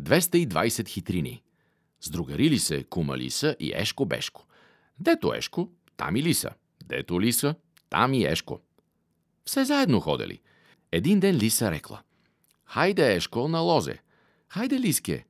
[0.00, 1.42] 220 хитрини.
[2.00, 4.46] Сдругарили се кума Лиса и Ешко Бешко.
[5.00, 6.50] Дето Ешко, там и Лиса.
[6.84, 7.54] Дето Лиса,
[7.90, 8.60] там и Ешко.
[9.44, 10.40] Все заедно ходели.
[10.92, 12.02] Един ден Лиса рекла.
[12.64, 13.98] Хайде, Ешко, на лозе.
[14.48, 15.26] Хайде, Лиске.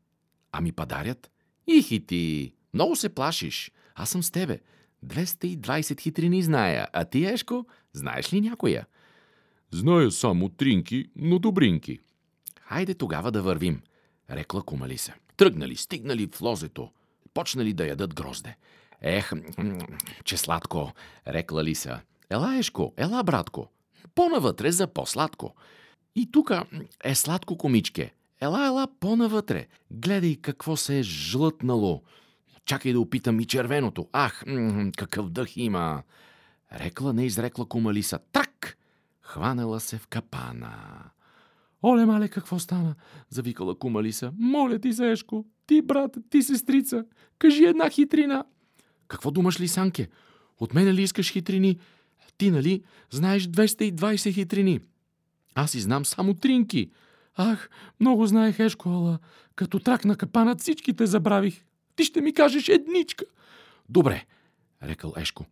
[0.52, 1.30] Ами падарят?
[1.66, 3.72] Ихи ти, много се плашиш.
[3.94, 4.60] Аз съм с тебе.
[5.06, 6.88] 220 хитрини зная.
[6.92, 8.86] А ти, Ешко, знаеш ли някоя?
[9.70, 11.98] Зная само тринки, но добринки.
[12.60, 13.82] Хайде тогава да вървим,
[14.30, 15.14] рекла кумалиса.
[15.36, 16.90] Тръгнали, стигнали в лозето.
[17.34, 18.56] Почнали да ядат грозде.
[19.02, 19.32] Ех,
[20.24, 20.92] че сладко,
[21.26, 22.00] рекла Лиса.
[22.30, 23.70] Ела, Ешко, ела, братко.
[24.14, 25.54] По-навътре за по-сладко.
[26.16, 26.64] И тука
[27.04, 28.12] е сладко комичке.
[28.40, 29.66] Ела, ела, по-навътре.
[29.90, 32.02] Гледай какво се е жлътнало.
[32.64, 34.08] Чакай да опитам и червеното.
[34.12, 34.44] Ах,
[34.96, 36.02] какъв дъх има.
[36.72, 38.18] Рекла, не изрекла кумалиса.
[38.32, 38.78] Трак!
[39.22, 40.74] Хванала се в капана.
[41.82, 42.94] Оле, мале, какво стана?
[43.28, 44.32] Завикала кумалиса.
[44.38, 47.04] Моля ти, Зешко, ти брат, ти сестрица,
[47.38, 48.44] кажи една хитрина.
[49.08, 50.08] Какво думаш ли, Санке?
[50.58, 51.78] От мене ли искаш хитрини?
[52.38, 54.80] Ти, нали, знаеш 220 хитрини?
[55.54, 56.90] Аз и знам само тринки.
[57.36, 59.18] Ах, много знаех, Ешко, ала
[59.54, 61.64] като трак на капанът всичките забравих.
[61.96, 63.24] Ти ще ми кажеш едничка.
[63.88, 64.24] Добре,
[64.82, 65.46] рекал Ешко.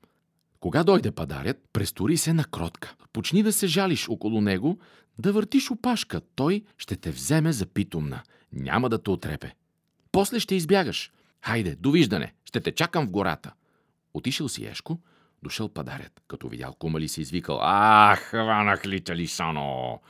[0.60, 2.94] Кога дойде падарят, престори се на кротка.
[3.12, 4.78] Почни да се жалиш около него,
[5.18, 6.20] да въртиш опашка.
[6.34, 8.22] Той ще те вземе за питомна.
[8.52, 9.54] Няма да те отрепе.
[10.12, 11.12] После ще избягаш.
[11.44, 13.52] Хайде, довиждане, ще те чакам в гората.
[14.14, 15.00] Отишъл си Ешко,
[15.42, 16.22] дошъл падарят.
[16.28, 20.00] Като видял кума си извикал «Ах, хванах ли те, Лисано!»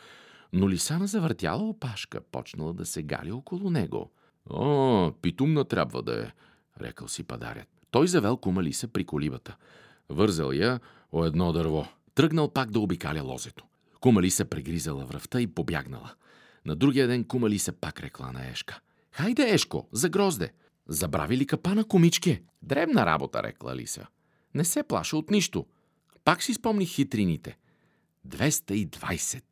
[0.52, 4.10] Но Лисана завъртяла опашка, почнала да се гали около него.
[4.50, 6.30] «О, питумна трябва да е»,
[6.80, 7.68] рекал си падарят.
[7.90, 9.56] Той завел кума Лиса при колибата.
[10.08, 10.80] Вързал я
[11.12, 11.86] о едно дърво.
[12.14, 13.64] Тръгнал пак да обикаля лозето.
[14.00, 16.14] Кума Лиса прегризала връвта и побягнала.
[16.66, 18.80] На другия ден кума Лиса пак рекла на Ешка.
[19.12, 20.52] Хайде, Ешко, за грозде!
[20.88, 22.42] Забрави ли капана, комичке?
[22.62, 24.06] Дребна работа, рекла Лиса.
[24.54, 25.66] Не се плаша от нищо.
[26.24, 27.58] Пак си спомних хитрините.
[28.28, 29.42] 220.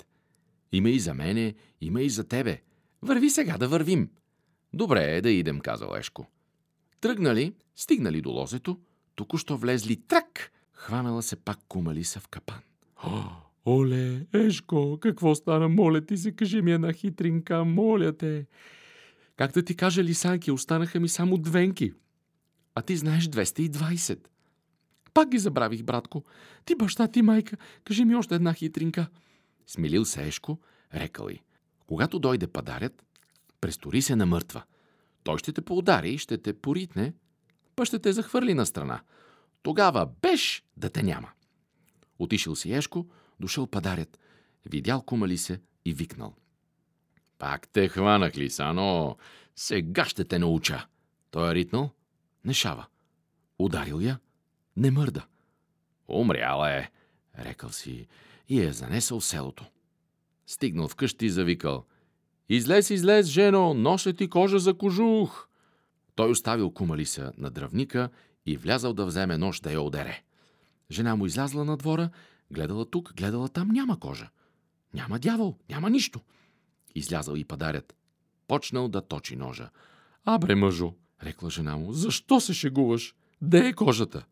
[0.73, 2.63] Има и за мене, има и за тебе.
[3.03, 4.11] Върви сега да вървим.
[4.73, 6.27] Добре е да идем, казал Ешко.
[7.01, 8.79] Тръгнали, стигнали до лозето,
[9.17, 12.61] току-що влезли трак, хванала се пак кумалиса в капан.
[13.05, 13.23] О,
[13.67, 15.69] оле, Ешко, какво стана?
[15.69, 18.47] Моля ти се, кажи ми една хитринка, моля те.
[19.37, 21.93] Как да ти кажа, Лисанки, останаха ми само двенки.
[22.75, 24.19] А ти знаеш 220.
[25.15, 26.25] Пак ги забравих, братко.
[26.65, 29.07] Ти баща, ти майка, кажи ми още една хитринка.
[29.67, 30.59] Смилил се Ешко,
[30.95, 31.41] рекал и.
[31.87, 33.05] Когато дойде падарят,
[33.61, 34.63] престори се на мъртва.
[35.23, 37.13] Той ще те поудари и ще те поритне,
[37.77, 39.01] па ще те захвърли на страна.
[39.63, 41.29] Тогава беш да те няма.
[42.19, 43.07] Отишъл си Ешко,
[43.41, 44.19] дошъл падарят,
[44.67, 46.35] видял кумали се и викнал.
[47.39, 49.17] Пак те хванах ли, Сано?
[49.57, 50.87] Сега ще те науча.
[51.31, 51.91] Той е ритнал,
[52.45, 52.87] не шава.
[53.59, 54.19] Ударил я,
[54.77, 55.27] не мърда.
[56.09, 56.91] Умряла е,
[57.39, 58.07] рекал си
[58.49, 59.65] и е занесъл селото.
[60.47, 61.85] Стигнал вкъщи и завикал.
[62.49, 65.49] Излез, излез, жено, нося ти кожа за кожух.
[66.17, 68.11] Той оставил кумалиса на дръвника
[68.47, 70.23] и влязал да вземе нож да я одере.
[70.91, 72.11] Жена му излязла на двора,
[72.51, 74.31] гледала тук, гледала там, няма кожа.
[74.95, 76.21] Няма дявол, няма нищо.
[76.95, 77.97] Излязал и падарят.
[78.49, 79.71] Почнал да точи ножа.
[80.25, 83.15] Абре, мъжо, рекла жена му, защо се шегуваш?
[83.43, 84.25] Де е кожата?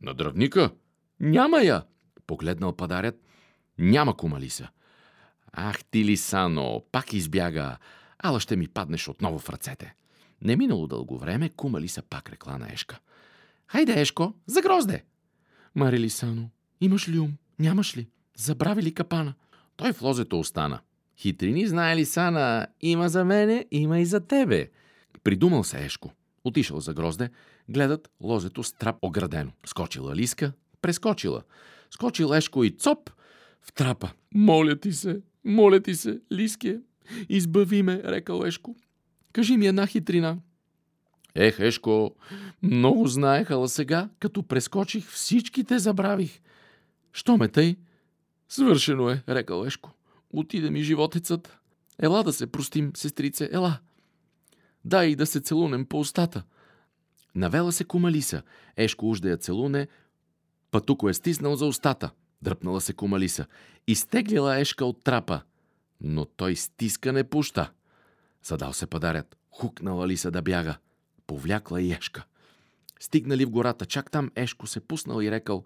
[0.00, 0.70] На дръвника.
[1.20, 1.84] Няма я.
[2.26, 3.20] Погледнал падарят.
[3.78, 4.68] Няма кумалиса.
[5.52, 7.78] Ах ти ли, Сано, пак избяга.
[8.18, 9.94] Ала ще ми паднеш отново в ръцете.
[10.42, 12.98] Не минало дълго време, кумалиса пак рекла на Ешка.
[13.66, 15.04] Хайде, Ешко, за грозде!
[15.74, 17.32] Мари Лисано, имаш ли ум?
[17.58, 18.08] Нямаш ли?
[18.36, 19.34] Забрави ли капана?
[19.76, 20.80] Той в лозето остана.
[21.16, 24.70] Хитрини знае ли Сана, има за мене, има и за тебе.
[25.24, 26.12] Придумал се Ешко.
[26.44, 27.30] Отишъл за грозде,
[27.68, 29.50] гледат лозето с трап оградено.
[29.66, 31.42] Скочила Лиска, прескочила.
[31.90, 33.10] Скочил Ешко и цоп
[33.62, 34.12] в трапа.
[34.34, 36.78] Моля ти се, моля ти се, Лиске,
[37.28, 38.76] избави ме, рекал Ешко.
[39.32, 40.38] Кажи ми една хитрина.
[41.34, 42.14] Ех, Ешко,
[42.62, 46.40] много знаех, ала сега, като прескочих, всички те забравих.
[47.12, 47.76] Що ме тъй?
[48.48, 49.90] Свършено е, рекал Ешко.
[50.30, 51.58] Отиде ми животецът.
[51.98, 53.78] Ела да се простим, сестрице, ела.
[54.84, 56.42] Дай и да се целунем по устата.
[57.34, 58.42] Навела се кумалиса.
[58.76, 59.88] Ешко уж да я целуне,
[60.70, 62.10] пътуко е стиснал за устата.
[62.42, 63.46] Дръпнала се кумалиса.
[63.86, 65.40] Изтеглила Ешка от трапа.
[66.00, 67.70] Но той стиска не пуща.
[68.42, 69.36] Задал се падарят.
[69.50, 70.76] Хукнала ли се да бяга.
[71.26, 72.24] Повлякла и Ешка.
[73.00, 75.64] Стигнали в гората, чак там Ешко се пуснал и рекал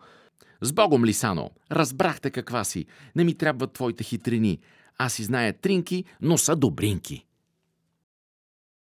[0.60, 1.50] «С Богом, Лисано!
[1.70, 2.86] Разбрахте каква си!
[3.16, 4.60] Не ми трябват твоите хитрини!
[4.98, 7.26] Аз си зная тринки, но са добринки!»